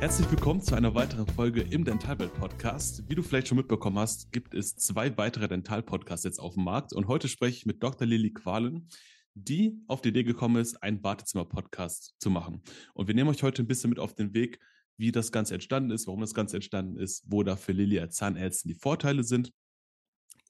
[0.00, 3.04] Herzlich willkommen zu einer weiteren Folge im Dentalwelt Podcast.
[3.10, 6.94] Wie du vielleicht schon mitbekommen hast, gibt es zwei weitere Dental-Podcasts jetzt auf dem Markt
[6.94, 8.06] und heute spreche ich mit Dr.
[8.06, 8.88] Lilly Qualen,
[9.34, 12.62] die auf die Idee gekommen ist, einen Wartezimmer-Podcast zu machen.
[12.94, 14.58] Und wir nehmen euch heute ein bisschen mit auf den Weg,
[14.96, 18.16] wie das Ganze entstanden ist, warum das Ganze entstanden ist, wo da für Lilly als
[18.16, 19.52] Zahnärztin die Vorteile sind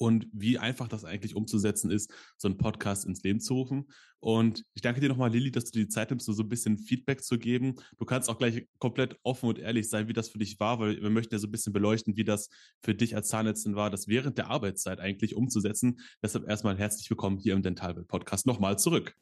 [0.01, 3.93] und wie einfach das eigentlich umzusetzen ist, so einen Podcast ins Leben zu rufen.
[4.19, 6.79] Und ich danke dir nochmal, Lilly, dass du dir die Zeit nimmst, so ein bisschen
[6.79, 7.75] Feedback zu geben.
[7.99, 11.03] Du kannst auch gleich komplett offen und ehrlich sein, wie das für dich war, weil
[11.03, 12.49] wir möchten ja so ein bisschen beleuchten, wie das
[12.83, 16.01] für dich als Zahnärztin war, das während der Arbeitszeit eigentlich umzusetzen.
[16.23, 19.15] Deshalb erstmal herzlich willkommen hier im Dentalwelt Podcast nochmal zurück.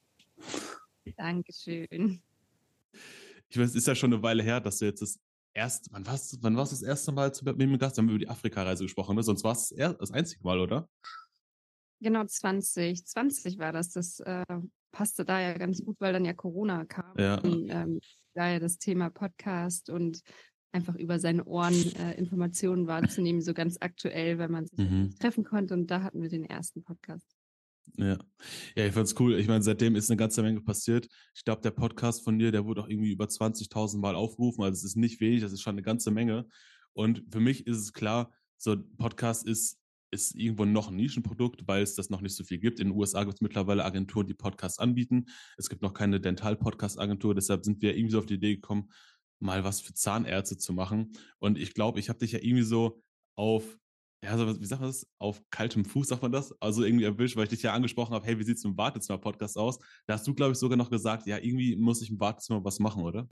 [1.17, 2.23] Dankeschön.
[3.49, 5.19] Ich weiß, es ist ja schon eine Weile her, dass du jetzt das
[5.59, 7.97] erst, wann warst wann warst du das erste Mal zu mit dem Gast?
[7.97, 9.23] Wir haben über die Afrika-Reise gesprochen, ne?
[9.23, 10.89] Sonst war es das einzige Mal, oder?
[12.01, 13.91] Genau, 2020 war das.
[13.91, 14.45] Das äh,
[14.93, 17.13] passte da ja ganz gut, weil dann ja Corona kam.
[17.19, 17.41] Ja.
[17.41, 18.01] Und, ähm,
[18.35, 20.23] da ja das Thema Podcast und
[20.71, 25.15] einfach über seine Ohren äh, Informationen wahrzunehmen, so ganz aktuell, wenn man sich mhm.
[25.19, 25.75] treffen konnte.
[25.75, 27.38] Und da hatten wir den ersten Podcast.
[27.97, 28.19] Ja.
[28.77, 29.39] ja, ich fand's cool.
[29.39, 31.09] Ich meine, seitdem ist eine ganze Menge passiert.
[31.35, 34.63] Ich glaube, der Podcast von dir, der wurde auch irgendwie über 20.000 Mal aufgerufen.
[34.63, 36.47] Also es ist nicht wenig, das ist schon eine ganze Menge.
[36.93, 39.79] Und für mich ist es klar, so ein Podcast ist,
[40.11, 42.81] ist irgendwo noch ein Nischenprodukt, weil es das noch nicht so viel gibt.
[42.81, 45.27] In den USA gibt es mittlerweile Agenturen, die Podcasts anbieten.
[45.57, 47.35] Es gibt noch keine Dental-Podcast-Agentur.
[47.35, 48.91] Deshalb sind wir irgendwie so auf die Idee gekommen,
[49.39, 51.13] mal was für Zahnärzte zu machen.
[51.39, 53.03] Und ich glaube, ich habe dich ja irgendwie so
[53.35, 53.79] auf
[54.23, 55.07] ja, so, wie sagt man das?
[55.19, 56.53] Auf kaltem Fuß sagt man das?
[56.61, 59.79] Also irgendwie erwischt, weil ich dich ja angesprochen habe, hey, wie sieht's im Wartezimmer-Podcast aus?
[60.07, 62.81] Da hast du, glaube ich, sogar noch gesagt, ja, irgendwie muss ich im Wartezimmer was
[62.81, 63.29] machen, oder?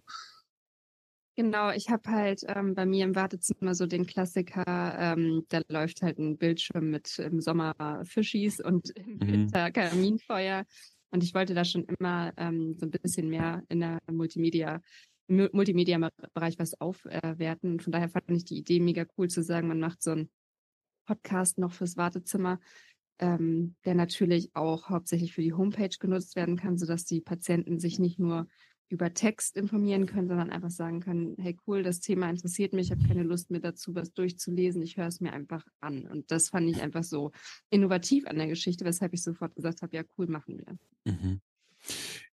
[1.34, 6.00] Genau, ich habe halt ähm, bei mir im Wartezimmer so den Klassiker, ähm, da läuft
[6.02, 9.32] halt ein Bildschirm mit im Sommer Fischis und im mhm.
[9.32, 10.64] Winter Kaminfeuer.
[11.10, 14.80] Und ich wollte da schon immer ähm, so ein bisschen mehr in der Multimedia
[15.28, 17.80] Multimedia-Bereich was aufwerten.
[17.80, 20.30] Von daher fand ich die Idee mega cool zu sagen, man macht so ein
[21.06, 22.60] Podcast noch fürs Wartezimmer,
[23.18, 27.98] ähm, der natürlich auch hauptsächlich für die Homepage genutzt werden kann, sodass die Patienten sich
[27.98, 28.46] nicht nur
[28.88, 32.92] über Text informieren können, sondern einfach sagen können, hey cool, das Thema interessiert mich, ich
[32.92, 36.06] habe keine Lust mir dazu was durchzulesen, ich höre es mir einfach an.
[36.06, 37.32] Und das fand ich einfach so
[37.70, 41.12] innovativ an der Geschichte, weshalb ich sofort gesagt habe, ja cool, machen wir.
[41.12, 41.40] Mhm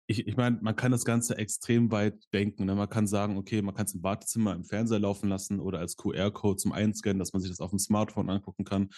[0.07, 2.65] ich, ich meine, man kann das Ganze extrem weit denken.
[2.65, 2.75] Ne?
[2.75, 5.97] Man kann sagen, okay, man kann es im Wartezimmer im Fernseher laufen lassen oder als
[5.97, 8.89] QR-Code zum Einscannen, dass man sich das auf dem Smartphone angucken kann.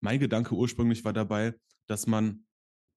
[0.00, 1.54] Mein Gedanke ursprünglich war dabei,
[1.86, 2.44] dass man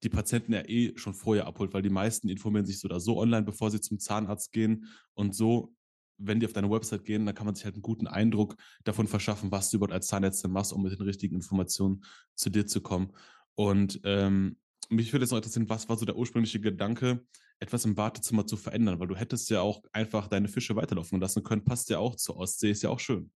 [0.03, 3.17] die Patienten ja eh schon vorher abholt, weil die meisten informieren sich so oder so
[3.19, 4.88] online, bevor sie zum Zahnarzt gehen.
[5.13, 5.75] Und so,
[6.17, 9.07] wenn die auf deine Website gehen, dann kann man sich halt einen guten Eindruck davon
[9.07, 12.81] verschaffen, was du überhaupt als Zahnärztin machst, um mit den richtigen Informationen zu dir zu
[12.81, 13.11] kommen.
[13.53, 14.57] Und ähm,
[14.89, 17.25] mich würde jetzt noch interessieren, was war so der ursprüngliche Gedanke,
[17.61, 18.99] etwas im Wartezimmer zu verändern?
[18.99, 21.63] Weil du hättest ja auch einfach deine Fische weiterlaufen lassen können.
[21.63, 23.31] Passt ja auch zur Ostsee, ist ja auch schön.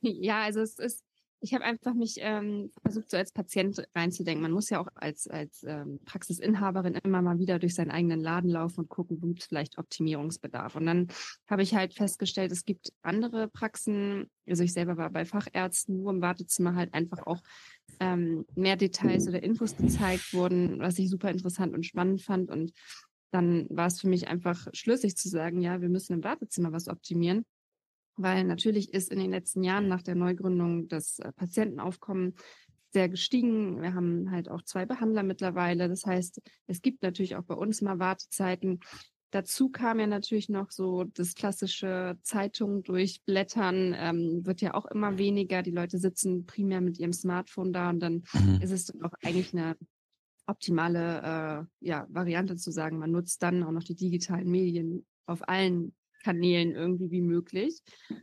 [0.00, 1.04] Ja, also es ist,
[1.40, 4.42] ich habe einfach mich ähm, versucht, so als Patient reinzudenken.
[4.42, 8.50] Man muss ja auch als, als ähm, Praxisinhaberin immer mal wieder durch seinen eigenen Laden
[8.50, 10.76] laufen und gucken, wo es vielleicht Optimierungsbedarf.
[10.76, 11.08] Und dann
[11.46, 16.10] habe ich halt festgestellt, es gibt andere Praxen, also ich selber war bei Fachärzten, wo
[16.10, 17.42] im Wartezimmer halt einfach auch
[18.00, 22.50] ähm, mehr Details oder Infos gezeigt wurden, was ich super interessant und spannend fand.
[22.50, 22.72] Und
[23.30, 26.88] dann war es für mich einfach schlüssig zu sagen, ja, wir müssen im Wartezimmer was
[26.88, 27.44] optimieren.
[28.16, 32.34] Weil natürlich ist in den letzten Jahren nach der Neugründung das äh, Patientenaufkommen
[32.92, 33.82] sehr gestiegen.
[33.82, 35.88] Wir haben halt auch zwei Behandler mittlerweile.
[35.88, 38.80] Das heißt, es gibt natürlich auch bei uns mal Wartezeiten.
[39.32, 45.18] Dazu kam ja natürlich noch so das klassische Zeitung durchblättern, ähm, wird ja auch immer
[45.18, 45.62] weniger.
[45.62, 48.60] Die Leute sitzen primär mit ihrem Smartphone da und dann mhm.
[48.62, 49.76] ist es auch eigentlich eine
[50.46, 55.48] optimale äh, ja, Variante zu sagen, man nutzt dann auch noch die digitalen Medien auf
[55.48, 57.82] allen Kanälen irgendwie wie möglich.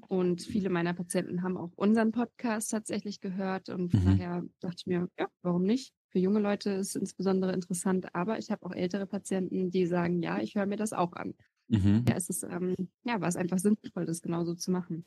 [0.09, 3.69] Und viele meiner Patienten haben auch unseren Podcast tatsächlich gehört.
[3.69, 4.05] Und von mhm.
[4.05, 5.93] daher dachte ich mir, ja, warum nicht?
[6.09, 10.21] Für junge Leute ist es insbesondere interessant, aber ich habe auch ältere Patienten, die sagen,
[10.21, 11.33] ja, ich höre mir das auch an.
[11.69, 12.03] Mhm.
[12.07, 15.05] Ja, es ist, ähm, ja, war es einfach sinnvoll, das genauso zu machen.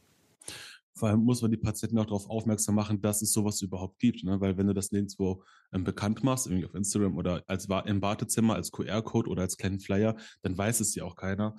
[0.97, 4.25] Vor allem muss man die Patienten auch darauf aufmerksam machen, dass es sowas überhaupt gibt.
[4.25, 4.41] Ne?
[4.41, 8.55] Weil wenn du das nirgendwo ähm, bekannt machst, irgendwie auf Instagram oder als im Wartezimmer,
[8.55, 11.55] als QR-Code oder als kleinen Flyer, dann weiß es ja auch keiner.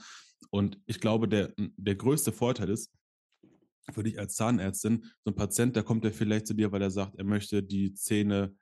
[0.50, 2.92] Und ich glaube, der, der größte Vorteil ist,
[3.94, 6.92] für dich als Zahnärztin, so ein Patient, der kommt ja vielleicht zu dir, weil er
[6.92, 8.56] sagt, er möchte die Zähne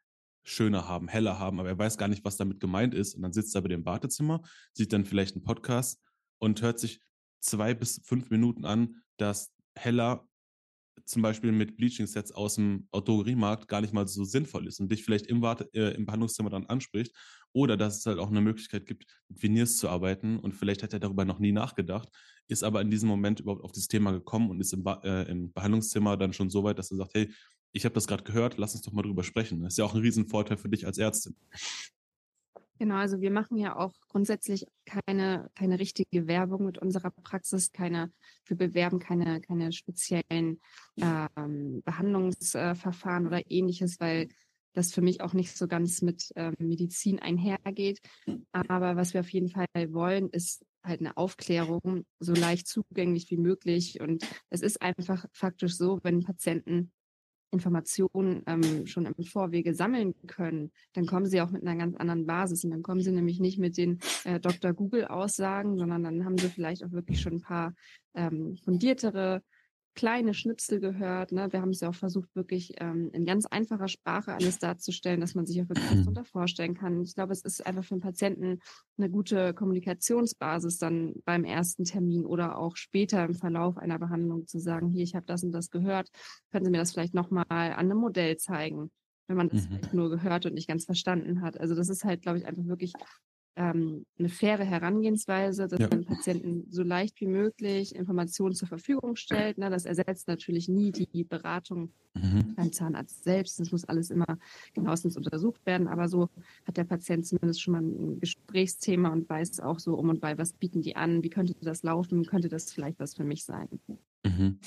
[0.44, 3.16] schöner haben, heller haben, aber er weiß gar nicht, was damit gemeint ist.
[3.16, 4.44] Und dann sitzt er bei dem Wartezimmer,
[4.74, 6.00] sieht dann vielleicht einen Podcast
[6.38, 7.02] und hört sich
[7.40, 10.28] zwei bis fünf Minuten an, dass heller
[11.04, 15.04] zum Beispiel mit Bleaching-Sets aus dem Autogriemarkt gar nicht mal so sinnvoll ist und dich
[15.04, 17.14] vielleicht im, Warte, äh, im Behandlungszimmer dann anspricht.
[17.52, 20.94] Oder dass es halt auch eine Möglichkeit gibt, mit Veneers zu arbeiten und vielleicht hat
[20.94, 22.10] er darüber noch nie nachgedacht,
[22.48, 25.54] ist aber in diesem Moment überhaupt auf dieses Thema gekommen und ist im, äh, im
[25.54, 27.32] Behandlungszimmer dann schon so weit, dass er sagt, hey,
[27.72, 29.62] ich habe das gerade gehört, lass uns doch mal drüber sprechen.
[29.62, 31.36] Das ist ja auch ein Riesenvorteil für dich als Ärztin.
[32.78, 38.12] Genau, also wir machen ja auch grundsätzlich keine, keine richtige Werbung mit unserer Praxis, keine,
[38.46, 40.60] wir bewerben keine, keine speziellen
[40.98, 44.28] ähm, Behandlungsverfahren oder ähnliches, weil
[44.74, 48.02] das für mich auch nicht so ganz mit ähm, Medizin einhergeht.
[48.52, 53.38] Aber was wir auf jeden Fall wollen, ist halt eine Aufklärung so leicht zugänglich wie
[53.38, 54.02] möglich.
[54.02, 56.92] Und es ist einfach faktisch so, wenn Patienten
[57.56, 62.26] Informationen ähm, schon im Vorwege sammeln können, dann kommen sie auch mit einer ganz anderen
[62.26, 62.64] Basis.
[62.64, 64.74] Und dann kommen sie nämlich nicht mit den äh, Dr.
[64.74, 67.74] Google-Aussagen, sondern dann haben sie vielleicht auch wirklich schon ein paar
[68.14, 69.42] ähm, fundiertere
[69.96, 71.32] kleine Schnipsel gehört.
[71.32, 71.52] Ne?
[71.52, 75.36] Wir haben es ja auch versucht, wirklich ähm, in ganz einfacher Sprache alles darzustellen, dass
[75.36, 77.02] man sich auch wirklich darunter vorstellen kann.
[77.02, 78.60] Ich glaube, es ist einfach für den Patienten
[78.98, 84.60] eine gute Kommunikationsbasis dann beim ersten Termin oder auch später im Verlauf einer Behandlung zu
[84.60, 86.10] sagen, hier, ich habe das und das gehört,
[86.52, 88.92] können Sie mir das vielleicht nochmal an einem Modell zeigen,
[89.28, 89.80] wenn man das mhm.
[89.94, 91.60] nur gehört und nicht ganz verstanden hat.
[91.60, 92.94] Also das ist halt, glaube ich, einfach wirklich
[93.56, 95.88] ähm, eine faire Herangehensweise, dass ja.
[95.88, 99.58] man Patienten so leicht wie möglich Informationen zur Verfügung stellt.
[99.58, 99.70] Ne?
[99.70, 102.54] Das ersetzt natürlich nie die Beratung mhm.
[102.56, 103.60] beim Zahnarzt selbst.
[103.60, 104.38] Das muss alles immer
[104.74, 105.88] genauestens untersucht werden.
[105.88, 106.30] Aber so
[106.68, 110.38] hat der Patient zumindest schon mal ein Gesprächsthema und weiß auch so um und bei,
[110.38, 113.68] was bieten die an, wie könnte das laufen, könnte das vielleicht was für mich sein.
[114.26, 114.60] Mhm.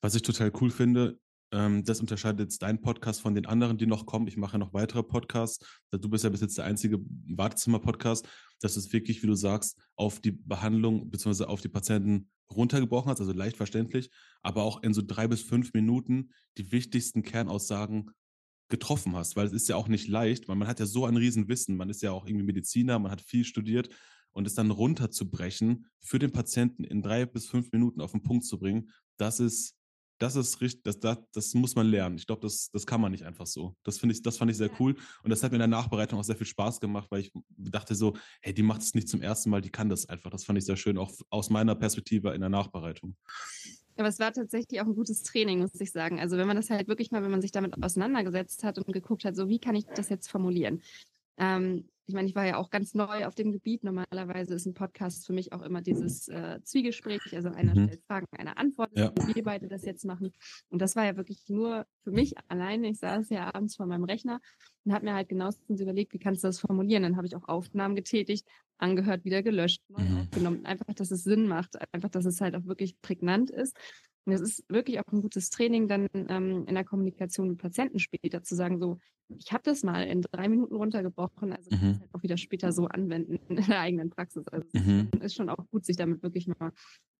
[0.00, 1.18] Was ich total cool finde,
[1.52, 4.26] das unterscheidet jetzt deinen Podcast von den anderen, die noch kommen.
[4.26, 5.62] Ich mache noch weitere Podcasts.
[5.90, 8.26] Du bist ja bis jetzt der einzige Wartezimmer-Podcast,
[8.60, 11.44] dass es wirklich, wie du sagst, auf die Behandlung bzw.
[11.44, 14.10] auf die Patienten runtergebrochen hast, also leicht verständlich,
[14.42, 18.10] aber auch in so drei bis fünf Minuten die wichtigsten Kernaussagen
[18.68, 21.16] getroffen hast, weil es ist ja auch nicht leicht, weil man hat ja so ein
[21.16, 23.90] Riesenwissen, man ist ja auch irgendwie Mediziner, man hat viel studiert
[24.32, 28.46] und es dann runterzubrechen, für den Patienten in drei bis fünf Minuten auf den Punkt
[28.46, 29.76] zu bringen, das ist
[30.22, 32.16] das ist richtig, das, das, das muss man lernen.
[32.16, 33.74] Ich glaube, das, das kann man nicht einfach so.
[33.82, 34.94] Das finde ich, das fand ich sehr cool.
[35.24, 37.96] Und das hat mir in der Nachbereitung auch sehr viel Spaß gemacht, weil ich dachte
[37.96, 40.30] so, hey, die macht es nicht zum ersten Mal, die kann das einfach.
[40.30, 43.16] Das fand ich sehr schön, auch aus meiner Perspektive in der Nachbereitung.
[43.96, 46.20] Aber es war tatsächlich auch ein gutes Training, muss ich sagen.
[46.20, 49.24] Also wenn man das halt wirklich mal, wenn man sich damit auseinandergesetzt hat und geguckt
[49.24, 50.82] hat, so wie kann ich das jetzt formulieren?
[51.42, 53.84] Ähm, ich meine, ich war ja auch ganz neu auf dem Gebiet.
[53.84, 57.20] Normalerweise ist ein Podcast für mich auch immer dieses äh, Zwiegespräch.
[57.32, 57.84] Also einer mhm.
[57.86, 59.12] stellt Fragen, einer antwortet, ja.
[59.26, 60.32] wie wir beide das jetzt machen.
[60.68, 62.88] Und das war ja wirklich nur für mich alleine.
[62.88, 64.40] Ich saß ja abends vor meinem Rechner
[64.84, 67.04] und habe mir halt genauestens überlegt, wie kannst du das formulieren.
[67.04, 68.48] Dann habe ich auch Aufnahmen getätigt,
[68.78, 70.18] angehört, wieder gelöscht, neu mhm.
[70.18, 70.66] aufgenommen.
[70.66, 71.76] Einfach, dass es Sinn macht.
[71.92, 73.76] Einfach, dass es halt auch wirklich prägnant ist.
[74.24, 77.98] Und es ist wirklich auch ein gutes Training, dann ähm, in der Kommunikation mit Patienten
[77.98, 78.98] später zu sagen, so,
[79.28, 82.00] ich habe das mal in drei Minuten runtergebrochen, also mhm.
[82.00, 84.46] halt auch wieder später so anwenden in der eigenen Praxis.
[84.48, 85.08] Also mhm.
[85.18, 86.72] es ist schon auch gut, sich damit wirklich mal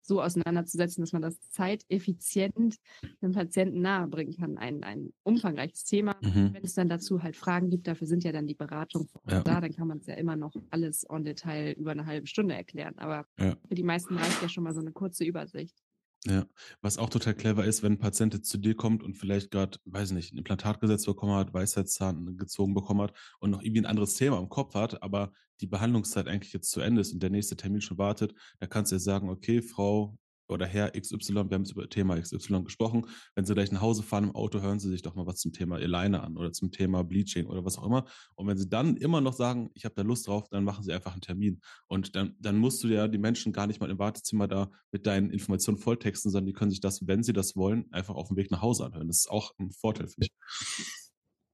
[0.04, 2.76] so auseinanderzusetzen, dass man das zeiteffizient
[3.22, 4.58] dem Patienten nahebringen kann.
[4.58, 6.16] Ein, ein umfangreiches Thema.
[6.20, 6.55] Mhm.
[6.55, 9.43] Wenn es dann dazu halt Fragen gibt, dafür sind ja dann die Beratungen ja.
[9.43, 12.55] da, dann kann man es ja immer noch alles on Detail über eine halbe Stunde
[12.55, 12.98] erklären.
[12.98, 13.56] Aber ja.
[13.69, 15.76] für die meisten reicht ja schon mal so eine kurze Übersicht.
[16.24, 16.46] Ja,
[16.82, 20.10] was auch total clever ist, wenn ein Patient zu dir kommt und vielleicht gerade, weiß
[20.10, 23.86] ich nicht, ein Implantat gesetzt bekommen hat, Weisheitszahn gezogen bekommen hat und noch irgendwie ein
[23.86, 27.30] anderes Thema im Kopf hat, aber die Behandlungszeit eigentlich jetzt zu Ende ist und der
[27.30, 30.17] nächste Termin schon wartet, da kannst du ja sagen, okay, Frau
[30.53, 33.06] oder Herr XY, wir haben jetzt über Thema XY gesprochen.
[33.35, 35.53] Wenn Sie gleich nach Hause fahren im Auto, hören Sie sich doch mal was zum
[35.53, 38.05] Thema Aligner an oder zum Thema Bleaching oder was auch immer.
[38.35, 40.93] Und wenn Sie dann immer noch sagen, ich habe da Lust drauf, dann machen Sie
[40.93, 41.61] einfach einen Termin.
[41.87, 45.06] Und dann, dann musst du ja die Menschen gar nicht mal im Wartezimmer da mit
[45.06, 48.37] deinen Informationen volltexten, sondern die können sich das, wenn sie das wollen, einfach auf dem
[48.37, 49.09] Weg nach Hause anhören.
[49.09, 50.31] Das ist auch ein Vorteil für mich.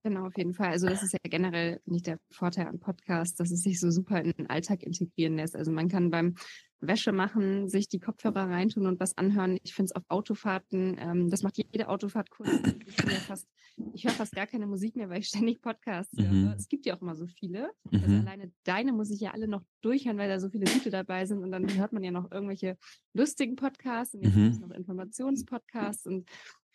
[0.05, 0.69] Genau, auf jeden Fall.
[0.69, 4.23] Also das ist ja generell nicht der Vorteil am Podcast, dass es sich so super
[4.23, 5.57] in den Alltag integrieren lässt.
[5.57, 6.37] Also man kann beim
[6.81, 9.59] Wäsche machen, sich die Kopfhörer reintun und was anhören.
[9.63, 12.47] Ich finde es auf Autofahrten, ähm, das macht jede Autofahrt cool.
[12.87, 13.49] Ich, ja fast,
[13.93, 16.47] ich höre fast gar keine Musik mehr, weil ich ständig Podcasts mhm.
[16.47, 16.57] höre.
[16.57, 17.71] Es gibt ja auch immer so viele.
[17.91, 18.03] Also mhm.
[18.05, 21.27] Also alleine deine muss ich ja alle noch durchhören, weil da so viele gute dabei
[21.27, 21.43] sind.
[21.43, 22.77] Und dann hört man ja noch irgendwelche
[23.13, 24.69] lustigen Podcasts und jetzt mhm.
[24.69, 26.29] noch Informationspodcasts und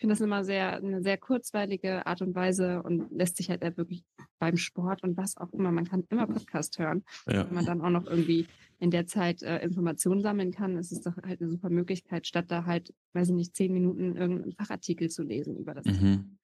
[0.03, 4.03] finde das immer sehr, eine sehr kurzweilige Art und Weise und lässt sich halt wirklich
[4.37, 7.05] beim Sport und was auch immer, man kann immer Podcast hören.
[7.25, 7.47] Ja.
[7.47, 8.45] Wenn man dann auch noch irgendwie
[8.79, 12.47] in der Zeit äh, Informationen sammeln kann, ist es doch halt eine super Möglichkeit, statt
[12.49, 16.37] da halt, weiß ich nicht, zehn Minuten irgendeinen Fachartikel zu lesen über das mhm.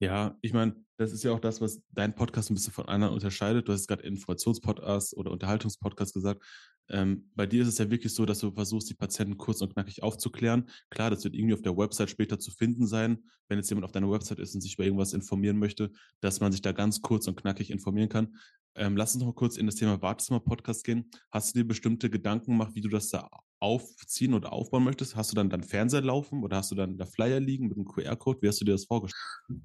[0.00, 3.14] Ja, ich meine, das ist ja auch das, was dein Podcast ein bisschen von anderen
[3.14, 3.68] unterscheidet.
[3.68, 6.42] Du hast gerade Informationspodcast oder Unterhaltungspodcast gesagt.
[6.90, 9.72] Ähm, bei dir ist es ja wirklich so, dass du versuchst, die Patienten kurz und
[9.72, 10.68] knackig aufzuklären.
[10.90, 13.18] Klar, das wird irgendwie auf der Website später zu finden sein,
[13.48, 16.52] wenn jetzt jemand auf deiner Website ist und sich über irgendwas informieren möchte, dass man
[16.52, 18.36] sich da ganz kurz und knackig informieren kann.
[18.74, 21.10] Ähm, lass uns noch mal kurz in das Thema Wartezimmer-Podcast gehen.
[21.30, 23.28] Hast du dir bestimmte Gedanken gemacht, wie du das da
[23.60, 25.16] aufziehen oder aufbauen möchtest?
[25.16, 27.86] Hast du dann deinen Fernseher laufen oder hast du dann da Flyer liegen mit einem
[27.86, 28.42] QR-Code?
[28.42, 29.60] Wie hast du dir das vorgestellt?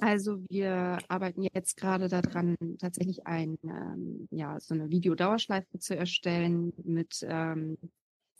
[0.00, 6.72] Also wir arbeiten jetzt gerade daran, tatsächlich ein, ähm, ja, so eine Videodauerschleife zu erstellen
[6.84, 7.76] mit ähm,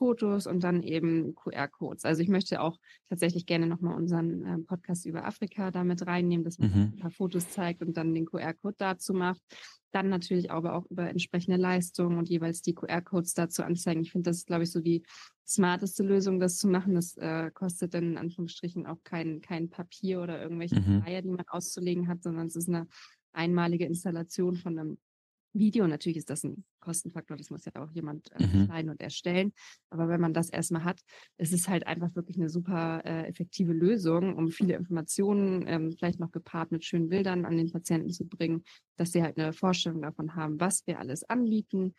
[0.00, 2.06] Fotos und dann eben QR-Codes.
[2.06, 2.78] Also ich möchte auch
[3.10, 6.80] tatsächlich gerne nochmal unseren äh, Podcast über Afrika damit reinnehmen, dass man mhm.
[6.94, 9.42] ein paar Fotos zeigt und dann den QR-Code dazu macht.
[9.92, 14.00] Dann natürlich aber auch über entsprechende Leistungen und jeweils die QR-Codes dazu anzeigen.
[14.00, 15.02] Ich finde, das ist, glaube ich, so die
[15.50, 16.94] smarteste Lösung, das zu machen.
[16.94, 21.02] Das äh, kostet dann in Anführungsstrichen auch kein, kein Papier oder irgendwelche mhm.
[21.02, 22.86] Flyer, die man auszulegen hat, sondern es ist eine
[23.32, 24.98] einmalige Installation von einem
[25.52, 25.86] Video.
[25.86, 28.90] Natürlich ist das ein Kostenfaktor, das muss ja auch jemand äh, mhm.
[28.90, 29.52] und erstellen.
[29.90, 31.00] Aber wenn man das erstmal hat,
[31.36, 36.20] ist es halt einfach wirklich eine super äh, effektive Lösung, um viele Informationen, ähm, vielleicht
[36.20, 38.64] noch gepaart mit schönen Bildern an den Patienten zu bringen,
[38.96, 41.94] dass sie halt eine Vorstellung davon haben, was wir alles anbieten.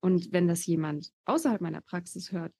[0.00, 2.52] Und wenn das jemand außerhalb meiner Praxis hört,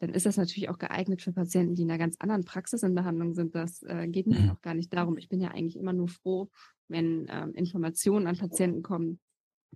[0.00, 2.94] dann ist das natürlich auch geeignet für Patienten, die in einer ganz anderen Praxis in
[2.94, 3.54] Behandlung sind.
[3.54, 4.50] Das äh, geht mir mhm.
[4.50, 5.18] auch gar nicht darum.
[5.18, 6.50] Ich bin ja eigentlich immer nur froh,
[6.88, 9.20] wenn ähm, Informationen an Patienten kommen,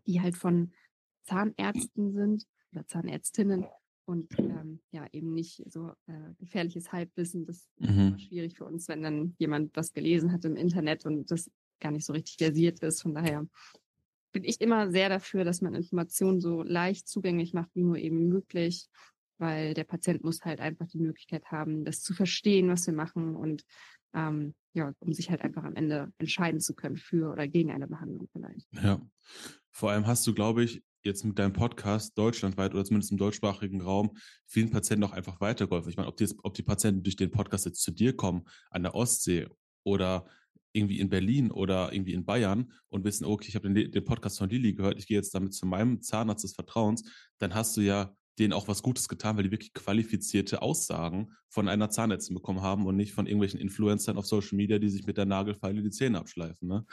[0.06, 0.72] die halt von
[1.24, 3.66] Zahnärzten sind oder Zahnärztinnen
[4.06, 7.44] und ähm, ja eben nicht so äh, gefährliches Halbwissen.
[7.44, 7.88] Das ist mhm.
[7.88, 11.50] immer schwierig für uns, wenn dann jemand was gelesen hat im Internet und das
[11.80, 13.02] gar nicht so richtig versiert ist.
[13.02, 13.46] Von daher
[14.32, 18.28] bin ich immer sehr dafür, dass man Informationen so leicht zugänglich macht, wie nur eben
[18.28, 18.88] möglich,
[19.38, 23.36] weil der Patient muss halt einfach die Möglichkeit haben, das zu verstehen, was wir machen
[23.36, 23.64] und
[24.14, 27.88] ähm, ja, um sich halt einfach am Ende entscheiden zu können für oder gegen eine
[27.88, 28.66] Behandlung vielleicht.
[28.72, 29.00] Ja,
[29.70, 33.82] vor allem hast du, glaube ich, jetzt mit deinem Podcast deutschlandweit oder zumindest im deutschsprachigen
[33.82, 35.90] Raum vielen Patienten auch einfach weitergeholfen.
[35.90, 38.44] Ich meine, ob die, jetzt, ob die Patienten durch den Podcast jetzt zu dir kommen,
[38.70, 39.48] an der Ostsee
[39.82, 40.26] oder
[40.72, 44.38] irgendwie in Berlin oder irgendwie in Bayern und wissen, okay, ich habe den, den Podcast
[44.38, 47.04] von Lili gehört, ich gehe jetzt damit zu meinem Zahnarzt des Vertrauens,
[47.38, 51.68] dann hast du ja denen auch was Gutes getan, weil die wirklich qualifizierte Aussagen von
[51.68, 55.16] einer Zahnärztin bekommen haben und nicht von irgendwelchen Influencern auf Social Media, die sich mit
[55.16, 56.66] der Nagelfeile die Zähne abschleifen.
[56.66, 56.84] Ne?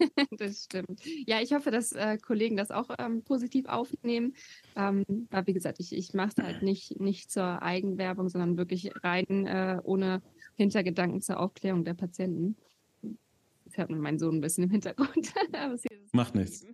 [0.38, 1.00] das stimmt.
[1.26, 4.34] Ja, ich hoffe, dass äh, Kollegen das auch ähm, positiv aufnehmen.
[4.74, 8.90] Ähm, aber wie gesagt, ich, ich mache es halt nicht, nicht zur Eigenwerbung, sondern wirklich
[9.02, 10.22] rein äh, ohne
[10.56, 12.56] Hintergedanken zur Aufklärung der Patienten.
[13.66, 15.32] Jetzt hört man meinen Sohn ein bisschen im Hintergrund.
[16.12, 16.64] Macht nichts.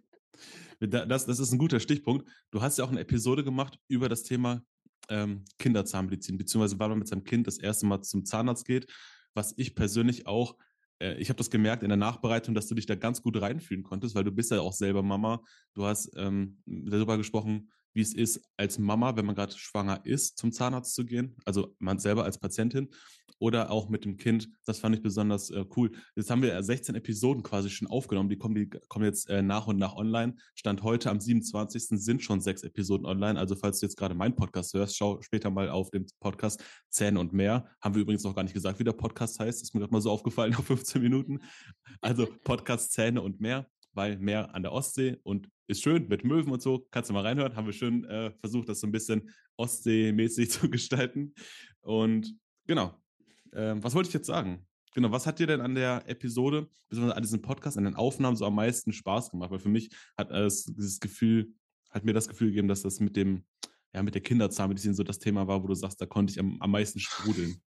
[0.89, 2.29] Das, das ist ein guter Stichpunkt.
[2.51, 4.63] Du hast ja auch eine Episode gemacht über das Thema
[5.09, 8.93] ähm, Kinderzahnmedizin, beziehungsweise wann man mit seinem Kind das erste Mal zum Zahnarzt geht,
[9.35, 10.57] was ich persönlich auch,
[11.01, 13.85] äh, ich habe das gemerkt in der Nachbereitung, dass du dich da ganz gut reinfühlen
[13.85, 15.43] konntest, weil du bist ja auch selber Mama.
[15.75, 20.39] Du hast ähm, darüber gesprochen, wie es ist, als Mama, wenn man gerade schwanger ist,
[20.39, 22.89] zum Zahnarzt zu gehen, also man selber als Patientin
[23.43, 24.49] oder auch mit dem Kind.
[24.67, 25.91] Das fand ich besonders äh, cool.
[26.15, 28.29] Jetzt haben wir 16 Episoden quasi schon aufgenommen.
[28.29, 30.37] Die kommen, die kommen jetzt äh, nach und nach online.
[30.55, 31.89] Stand heute am 27.
[31.89, 33.37] sind schon sechs Episoden online.
[33.37, 37.19] Also falls du jetzt gerade meinen Podcast hörst, schau später mal auf den Podcast Zähne
[37.19, 37.67] und mehr.
[37.81, 39.61] Haben wir übrigens noch gar nicht gesagt, wie der Podcast heißt.
[39.61, 41.41] Ist mir gerade mal so aufgefallen auf 15 Minuten.
[42.01, 46.53] Also Podcast Zähne und mehr weil Meer an der Ostsee und ist schön mit Möwen
[46.53, 46.87] und so.
[46.91, 47.57] Kannst du mal reinhören.
[47.57, 51.35] Haben wir schön äh, versucht, das so ein bisschen Ostsee-mäßig zu gestalten.
[51.81, 52.35] Und
[52.67, 52.95] genau.
[53.55, 54.67] Ähm, was wollte ich jetzt sagen?
[54.95, 58.37] Genau, was hat dir denn an der Episode, beziehungsweise an diesem Podcast, an den Aufnahmen
[58.37, 59.51] so am meisten Spaß gemacht?
[59.51, 61.53] Weil für mich hat es dieses Gefühl,
[61.91, 63.45] hat mir das Gefühl gegeben, dass das mit dem,
[63.95, 66.61] ja, mit der Kinderzahnmedizin so das Thema war, wo du sagst, da konnte ich am,
[66.61, 67.63] am meisten sprudeln.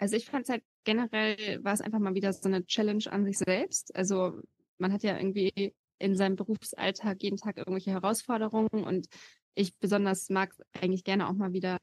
[0.00, 3.24] Also ich fand es halt generell, war es einfach mal wieder so eine Challenge an
[3.26, 3.94] sich selbst.
[3.94, 4.40] Also
[4.78, 9.08] man hat ja irgendwie in seinem Berufsalltag jeden Tag irgendwelche Herausforderungen und
[9.54, 11.76] ich besonders mag eigentlich gerne auch mal wieder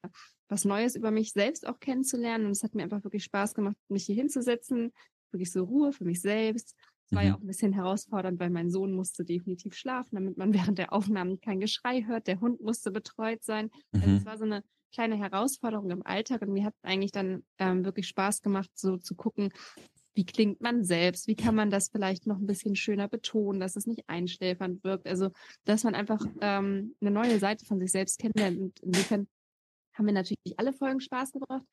[0.49, 2.45] was Neues über mich selbst auch kennenzulernen.
[2.45, 4.93] Und es hat mir einfach wirklich Spaß gemacht, mich hier hinzusetzen,
[5.31, 6.75] wirklich so Ruhe für mich selbst.
[7.05, 7.27] Es war mhm.
[7.27, 10.91] ja auch ein bisschen herausfordernd, weil mein Sohn musste definitiv schlafen, damit man während der
[10.91, 12.25] Aufnahmen kein Geschrei hört.
[12.25, 13.69] Der Hund musste betreut sein.
[13.91, 14.01] Mhm.
[14.01, 17.85] Also es war so eine kleine Herausforderung im Alltag und mir hat eigentlich dann ähm,
[17.85, 19.51] wirklich Spaß gemacht, so zu gucken,
[20.17, 23.75] wie klingt man selbst, wie kann man das vielleicht noch ein bisschen schöner betonen, dass
[23.75, 25.07] es nicht einschläfernd wirkt.
[25.07, 25.29] Also,
[25.63, 28.59] dass man einfach ähm, eine neue Seite von sich selbst kennenlernt.
[28.59, 29.27] Und insofern
[29.93, 31.65] haben mir natürlich alle Folgen Spaß gebracht.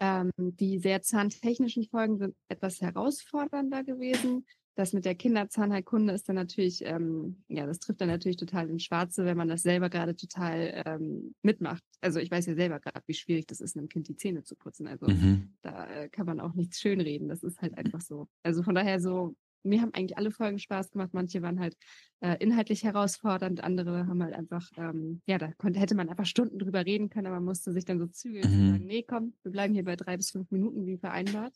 [0.00, 4.46] Ähm, die sehr zahntechnischen Folgen sind etwas herausfordernder gewesen
[4.80, 8.84] das mit der Kinderzahnheilkunde ist dann natürlich, ähm, ja, das trifft dann natürlich total ins
[8.84, 11.84] Schwarze, wenn man das selber gerade total ähm, mitmacht.
[12.00, 14.56] Also ich weiß ja selber gerade, wie schwierig das ist, einem Kind die Zähne zu
[14.56, 14.88] putzen.
[14.88, 15.52] Also mhm.
[15.62, 17.28] da äh, kann man auch nichts schönreden.
[17.28, 18.26] Das ist halt einfach so.
[18.42, 21.10] Also von daher so mir haben eigentlich alle Folgen Spaß gemacht.
[21.12, 21.76] Manche waren halt
[22.20, 26.58] äh, inhaltlich herausfordernd, andere haben halt einfach, ähm, ja, da konnte, hätte man einfach Stunden
[26.58, 28.60] drüber reden können, aber man musste sich dann so zügeln mhm.
[28.60, 31.54] und sagen, nee, komm, wir bleiben hier bei drei bis fünf Minuten wie vereinbart.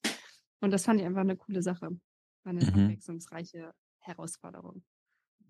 [0.61, 1.97] Und das fand ich einfach eine coole Sache.
[2.45, 2.85] War eine mhm.
[2.85, 4.85] abwechslungsreiche Herausforderung.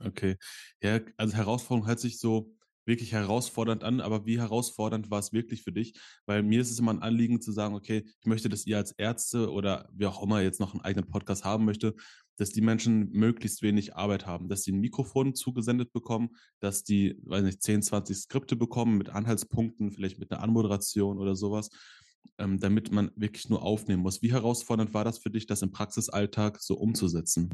[0.00, 0.36] Okay.
[0.82, 2.54] Ja, also Herausforderung hört sich so
[2.86, 5.94] wirklich herausfordernd an, aber wie herausfordernd war es wirklich für dich?
[6.26, 8.92] Weil mir ist es immer ein Anliegen zu sagen, okay, ich möchte, dass ihr als
[8.92, 11.94] Ärzte oder wie auch immer jetzt noch einen eigenen Podcast haben möchte,
[12.36, 17.16] dass die Menschen möglichst wenig Arbeit haben, dass sie ein Mikrofon zugesendet bekommen, dass die,
[17.22, 21.70] weiß nicht, 10, 20 Skripte bekommen mit Anhaltspunkten, vielleicht mit einer Anmoderation oder sowas,
[22.38, 24.22] ähm, damit man wirklich nur aufnehmen muss.
[24.22, 27.50] Wie herausfordernd war das für dich, das im Praxisalltag so umzusetzen?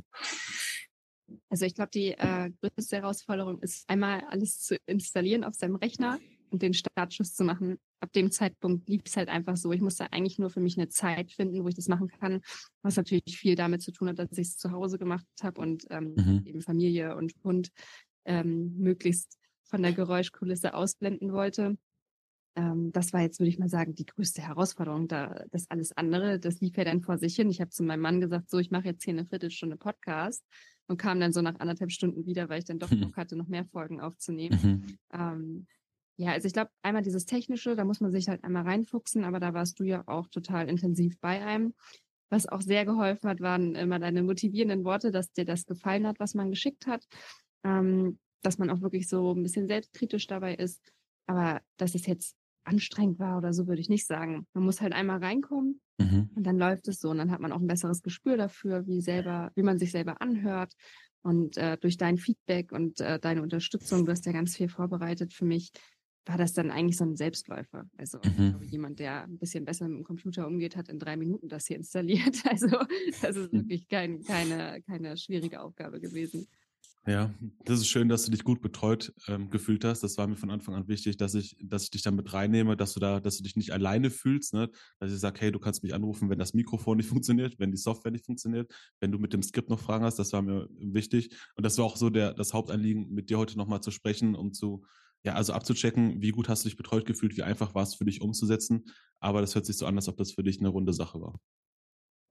[1.49, 6.19] Also ich glaube, die äh, größte Herausforderung ist einmal alles zu installieren auf seinem Rechner
[6.51, 7.79] und den Startschuss zu machen.
[8.01, 9.73] Ab dem Zeitpunkt lief es halt einfach so.
[9.73, 12.41] Ich musste eigentlich nur für mich eine Zeit finden, wo ich das machen kann,
[12.83, 15.87] was natürlich viel damit zu tun hat, dass ich es zu Hause gemacht habe und
[15.91, 16.43] ähm, mhm.
[16.45, 17.71] eben Familie und Hund
[18.25, 21.77] ähm, möglichst von der Geräuschkulisse ausblenden wollte.
[22.57, 25.09] Ähm, das war jetzt, würde ich mal sagen, die größte Herausforderung.
[25.09, 27.51] Da, das alles andere, das lief ja dann vor sich hin.
[27.51, 30.45] Ich habe zu meinem Mann gesagt, so, ich mache jetzt hier eine Viertelstunde Podcast
[30.87, 33.49] und kam dann so nach anderthalb Stunden wieder, weil ich dann doch Bock hatte, noch
[33.49, 34.59] mehr Folgen aufzunehmen.
[34.63, 34.99] Mhm.
[35.13, 35.67] Ähm,
[36.17, 39.41] ja, also ich glaube, einmal dieses Technische, da muss man sich halt einmal reinfuchsen, aber
[39.41, 41.75] da warst du ja auch total intensiv bei einem.
[42.29, 46.21] Was auch sehr geholfen hat, waren immer deine motivierenden Worte, dass dir das gefallen hat,
[46.21, 47.07] was man geschickt hat.
[47.65, 50.81] Ähm, dass man auch wirklich so ein bisschen selbstkritisch dabei ist.
[51.27, 54.47] Aber dass es jetzt anstrengend war oder so, würde ich nicht sagen.
[54.55, 56.31] Man muss halt einmal reinkommen mhm.
[56.35, 57.11] und dann läuft es so.
[57.11, 60.21] Und dann hat man auch ein besseres Gespür dafür, wie selber, wie man sich selber
[60.21, 60.75] anhört.
[61.23, 65.35] Und äh, durch dein Feedback und äh, deine Unterstützung, du hast ja ganz viel vorbereitet
[65.35, 65.71] für mich,
[66.27, 67.85] war das dann eigentlich so ein Selbstläufer.
[67.97, 68.51] Also mhm.
[68.51, 71.67] glaube, jemand, der ein bisschen besser mit dem Computer umgeht, hat in drei Minuten das
[71.67, 72.37] hier installiert.
[72.51, 72.69] Also
[73.21, 73.59] das ist mhm.
[73.59, 76.47] wirklich kein, keine, keine schwierige Aufgabe gewesen.
[77.07, 77.33] Ja,
[77.65, 80.03] das ist schön, dass du dich gut betreut ähm, gefühlt hast.
[80.03, 82.77] Das war mir von Anfang an wichtig, dass ich, dass ich dich da mit reinnehme,
[82.77, 84.71] dass du da, dass du dich nicht alleine fühlst, ne?
[84.99, 87.79] Dass ich sage, hey, du kannst mich anrufen, wenn das Mikrofon nicht funktioniert, wenn die
[87.79, 88.71] Software nicht funktioniert,
[89.01, 91.35] wenn du mit dem Skript noch Fragen hast, das war mir wichtig.
[91.57, 94.53] Und das war auch so der, das Hauptanliegen, mit dir heute nochmal zu sprechen, um
[94.53, 94.85] zu,
[95.25, 98.05] ja, also abzuchecken, wie gut hast du dich betreut gefühlt, wie einfach war es für
[98.05, 98.85] dich umzusetzen.
[99.21, 101.41] Aber das hört sich so an, als ob das für dich eine runde Sache war.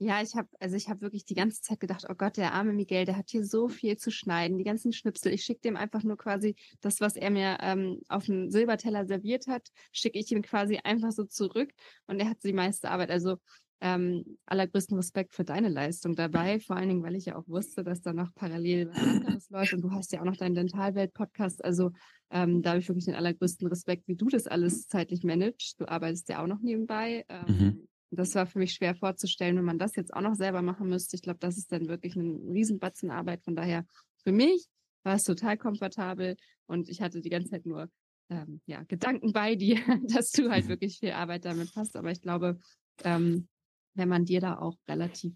[0.01, 2.71] Ja, ich habe also ich habe wirklich die ganze Zeit gedacht, oh Gott, der arme
[2.71, 5.33] Miguel, der hat hier so viel zu schneiden, die ganzen Schnipsel.
[5.33, 9.47] Ich schicke dem einfach nur quasi das, was er mir ähm, auf dem Silberteller serviert
[9.47, 11.71] hat, schicke ich ihm quasi einfach so zurück
[12.07, 13.11] und er hat die meiste Arbeit.
[13.11, 13.39] Also
[13.81, 17.83] ähm, allergrößten Respekt für deine Leistung dabei, vor allen Dingen, weil ich ja auch wusste,
[17.83, 21.63] dass da noch parallel was anderes läuft und du hast ja auch noch deinen Dentalwelt-Podcast.
[21.63, 21.91] Also
[22.29, 25.79] ähm, da habe ich wirklich den allergrößten Respekt, wie du das alles zeitlich managst.
[25.79, 27.25] Du arbeitest ja auch noch nebenbei.
[27.29, 27.87] Ähm, mhm.
[28.11, 31.15] Das war für mich schwer vorzustellen, wenn man das jetzt auch noch selber machen müsste.
[31.15, 33.43] Ich glaube, das ist dann wirklich ein Riesenbatzen Arbeit.
[33.43, 33.85] Von daher,
[34.23, 34.67] für mich
[35.03, 37.89] war es total komfortabel und ich hatte die ganze Zeit nur
[38.29, 41.95] ähm, ja, Gedanken bei dir, dass du halt wirklich viel Arbeit damit hast.
[41.95, 42.59] Aber ich glaube,
[43.03, 43.47] ähm,
[43.95, 45.33] wenn man dir da auch relativ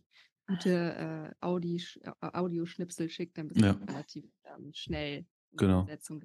[0.48, 1.84] gute äh, Audi,
[2.20, 5.26] Audioschnipsel schickt, dann bist du relativ ähm, schnell
[5.58, 5.82] genau.
[5.82, 6.24] Umsetzung.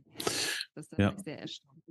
[0.74, 1.14] Das ist ja.
[1.22, 1.84] sehr erstaunlich.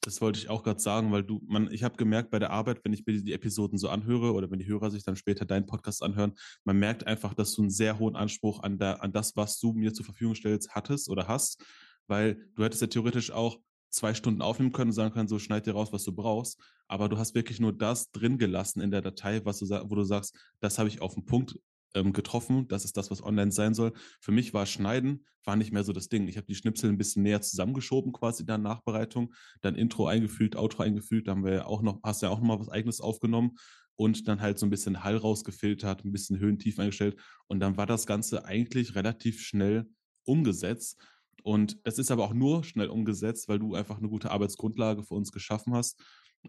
[0.00, 2.80] Das wollte ich auch gerade sagen, weil du, man, ich habe gemerkt bei der Arbeit,
[2.84, 5.66] wenn ich mir die Episoden so anhöre oder wenn die Hörer sich dann später deinen
[5.66, 9.36] Podcast anhören, man merkt einfach, dass du einen sehr hohen Anspruch an, der, an das,
[9.36, 11.64] was du mir zur Verfügung stellst, hattest oder hast,
[12.06, 13.58] weil du hättest ja theoretisch auch
[13.90, 16.60] zwei Stunden aufnehmen können und sagen können, so schneid dir raus, was du brauchst.
[16.86, 20.04] Aber du hast wirklich nur das drin gelassen in der Datei, was du, wo du
[20.04, 21.58] sagst, das habe ich auf den Punkt
[21.96, 22.68] ähm, getroffen.
[22.68, 23.92] Das ist das, was online sein soll.
[24.20, 26.28] Für mich war Schneiden war nicht mehr so das Ding.
[26.28, 29.32] Ich habe die Schnipsel ein bisschen näher zusammengeschoben, quasi in der Nachbereitung,
[29.62, 32.46] dann Intro eingefügt, Outro eingefügt, da haben wir ja auch noch, hast ja auch noch
[32.46, 33.52] mal was eigenes aufgenommen
[33.94, 37.86] und dann halt so ein bisschen Hall rausgefiltert, ein bisschen Höhentief eingestellt und dann war
[37.86, 39.88] das Ganze eigentlich relativ schnell
[40.24, 41.00] umgesetzt.
[41.46, 45.14] Und es ist aber auch nur schnell umgesetzt, weil du einfach eine gute Arbeitsgrundlage für
[45.14, 46.02] uns geschaffen hast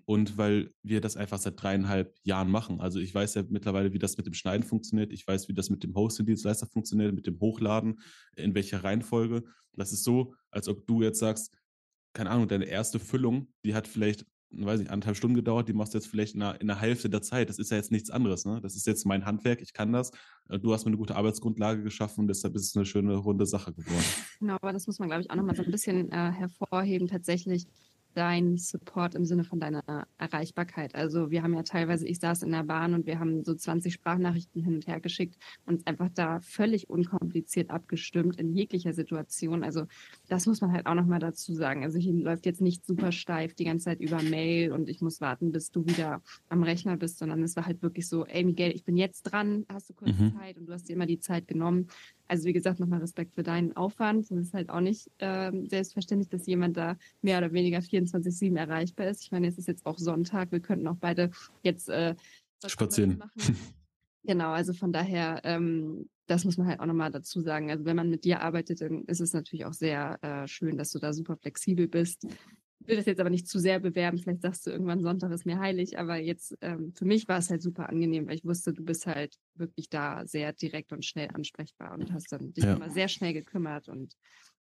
[0.05, 2.81] und weil wir das einfach seit dreieinhalb Jahren machen.
[2.81, 5.13] Also ich weiß ja mittlerweile, wie das mit dem Schneiden funktioniert.
[5.13, 8.01] Ich weiß, wie das mit dem Hosting-Dienstleister funktioniert, mit dem Hochladen,
[8.37, 9.43] in welcher Reihenfolge.
[9.73, 11.55] Das ist so, als ob du jetzt sagst,
[12.13, 15.93] keine Ahnung, deine erste Füllung, die hat vielleicht, weiß ich, anderthalb Stunden gedauert, die machst
[15.93, 17.49] du jetzt vielleicht in einer, in einer Hälfte der Zeit.
[17.49, 18.45] Das ist ja jetzt nichts anderes.
[18.45, 18.59] Ne?
[18.61, 20.11] Das ist jetzt mein Handwerk, ich kann das.
[20.49, 23.45] Äh, du hast mir eine gute Arbeitsgrundlage geschaffen und deshalb ist es eine schöne runde
[23.45, 24.05] Sache geworden.
[24.39, 27.67] Genau, aber das muss man, glaube ich, auch nochmal so ein bisschen äh, hervorheben tatsächlich
[28.17, 30.95] dein Support im Sinne von deiner Erreichbarkeit.
[30.95, 33.93] Also wir haben ja teilweise, ich saß in der Bahn und wir haben so 20
[33.93, 39.63] Sprachnachrichten hin und her geschickt und einfach da völlig unkompliziert abgestimmt in jeglicher Situation.
[39.63, 39.85] Also
[40.27, 41.83] das muss man halt auch nochmal dazu sagen.
[41.83, 45.21] Also hier läuft jetzt nicht super steif die ganze Zeit über Mail und ich muss
[45.21, 48.71] warten, bis du wieder am Rechner bist, sondern es war halt wirklich so, ey Miguel,
[48.71, 50.33] ich bin jetzt dran, hast du kurz mhm.
[50.35, 51.87] Zeit und du hast dir immer die Zeit genommen.
[52.27, 54.23] Also wie gesagt, nochmal Respekt für deinen Aufwand.
[54.23, 59.07] Es ist halt auch nicht ähm, selbstverständlich, dass jemand da mehr oder weniger 24-7 erreichbar
[59.07, 59.23] ist.
[59.23, 60.51] Ich meine, es ist jetzt auch Sonntag.
[60.51, 61.31] Wir könnten auch beide
[61.63, 62.15] jetzt äh,
[62.65, 63.57] spazieren machen.
[64.23, 67.71] genau, also von daher, ähm, das muss man halt auch nochmal dazu sagen.
[67.71, 70.91] Also wenn man mit dir arbeitet, dann ist es natürlich auch sehr äh, schön, dass
[70.91, 72.27] du da super flexibel bist
[72.87, 74.17] will das jetzt aber nicht zu sehr bewerben.
[74.17, 77.49] Vielleicht sagst du irgendwann Sonntag ist mir heilig, aber jetzt ähm, für mich war es
[77.49, 81.29] halt super angenehm, weil ich wusste, du bist halt wirklich da sehr direkt und schnell
[81.33, 82.75] ansprechbar und hast dann dich ja.
[82.75, 84.15] immer sehr schnell gekümmert und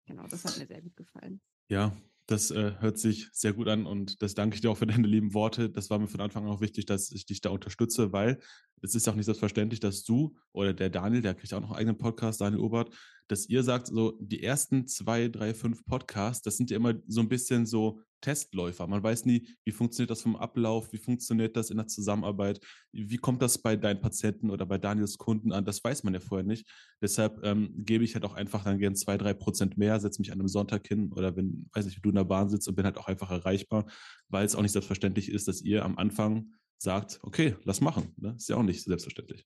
[0.05, 1.41] genau, das hat mir sehr gut gefallen.
[1.69, 1.95] Ja,
[2.27, 5.07] das äh, hört sich sehr gut an und das danke ich dir auch für deine
[5.07, 5.69] lieben Worte.
[5.69, 8.39] Das war mir von Anfang an auch wichtig, dass ich dich da unterstütze, weil
[8.81, 11.79] es ist auch nicht selbstverständlich, dass du oder der Daniel, der kriegt auch noch einen
[11.79, 12.89] eigenen Podcast, Daniel Obert,
[13.27, 17.21] dass ihr sagt, so die ersten zwei, drei, fünf Podcasts, das sind ja immer so
[17.21, 18.87] ein bisschen so Testläufer.
[18.87, 22.59] Man weiß nie, wie funktioniert das vom Ablauf, wie funktioniert das in der Zusammenarbeit,
[22.91, 26.19] wie kommt das bei deinen Patienten oder bei Daniels Kunden an, das weiß man ja
[26.19, 26.67] vorher nicht.
[27.01, 30.31] Deshalb ähm, gebe ich halt auch einfach dann gern zwei, drei Prozent mehr, setze mich
[30.31, 32.75] an einem Sonntag hin oder wenn, weiß nicht, wie du in der Bahn sitzt und
[32.75, 33.85] bin halt auch einfach erreichbar,
[34.29, 38.13] weil es auch nicht selbstverständlich ist, dass ihr am Anfang sagt, okay, lass machen.
[38.17, 38.35] Ne?
[38.37, 39.45] Ist ja auch nicht selbstverständlich.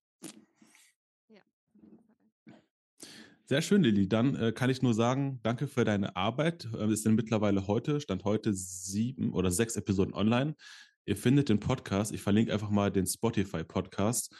[3.49, 4.07] Sehr schön, Lilly.
[4.07, 6.67] Dann äh, kann ich nur sagen, danke für deine Arbeit.
[6.71, 10.53] Äh, es sind mittlerweile heute, stand heute sieben oder sechs Episoden online.
[11.05, 14.35] Ihr findet den Podcast, ich verlinke einfach mal den Spotify-Podcast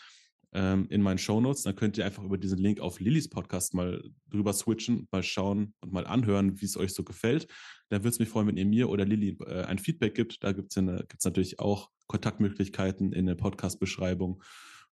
[0.53, 1.63] ähm, in meinen Shownotes.
[1.63, 5.73] Dann könnt ihr einfach über diesen Link auf Lillys Podcast mal drüber switchen, mal schauen
[5.79, 7.47] und mal anhören, wie es euch so gefällt.
[7.89, 10.43] Dann würde es mich freuen, wenn ihr mir oder Lilly äh, ein Feedback gibt.
[10.43, 14.43] Da gibt es natürlich auch Kontaktmöglichkeiten in der Podcast-Beschreibung.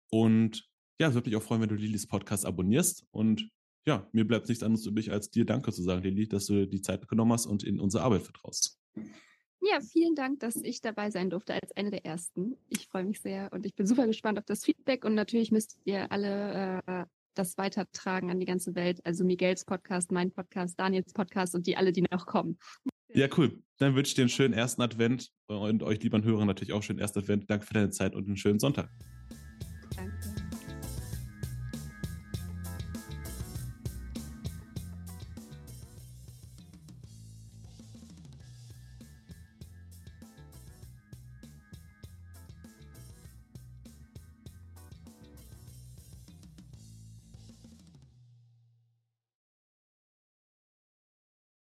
[0.09, 3.05] Und ja, es würde mich auch freuen, wenn du Lillys Podcast abonnierst.
[3.11, 3.49] Und
[3.85, 6.81] ja, mir bleibt nichts anderes übrig, als dir Danke zu sagen, Lilly, dass du die
[6.81, 8.79] Zeit genommen hast und in unsere Arbeit vertraust.
[9.65, 12.57] Ja, vielen Dank, dass ich dabei sein durfte als eine der ersten.
[12.67, 15.77] Ich freue mich sehr und ich bin super gespannt auf das Feedback und natürlich müsst
[15.85, 18.99] ihr alle äh, das weitertragen an die ganze Welt.
[19.05, 22.57] Also Miguels Podcast, mein Podcast, Daniels Podcast und die alle, die noch kommen.
[23.09, 23.61] Ja, cool.
[23.77, 26.99] Dann wünsche ich dir einen schönen ersten Advent und euch, lieben Hörern, natürlich auch schönen
[26.99, 27.49] ersten Advent.
[27.49, 28.89] Danke für deine Zeit und einen schönen Sonntag.